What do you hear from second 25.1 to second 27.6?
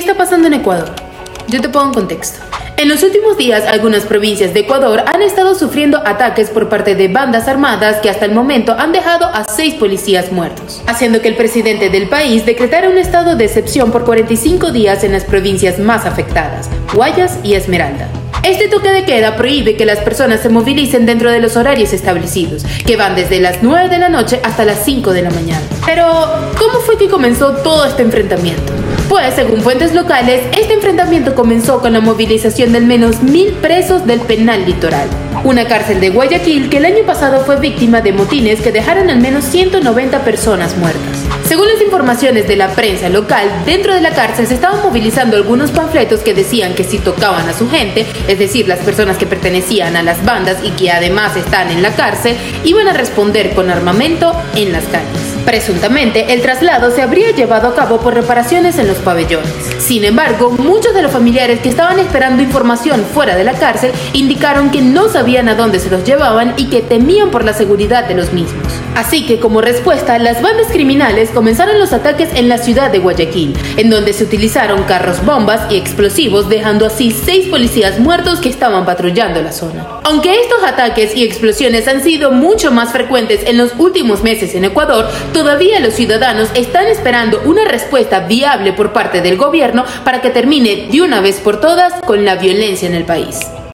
de la mañana. Pero, ¿cómo fue que comenzó